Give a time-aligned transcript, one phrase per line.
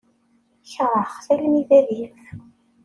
[0.71, 2.19] Keṛheɣ-t armi d adif.